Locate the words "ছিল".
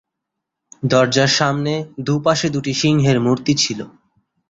3.55-3.79